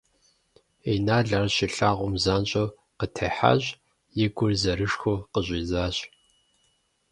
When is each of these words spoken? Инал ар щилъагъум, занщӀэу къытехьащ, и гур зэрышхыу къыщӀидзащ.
Инал 0.93 1.29
ар 1.39 1.45
щилъагъум, 1.55 2.13
занщӀэу 2.23 2.73
къытехьащ, 2.99 3.63
и 4.23 4.25
гур 4.35 4.51
зэрышхыу 4.61 5.17
къыщӀидзащ. 5.31 5.97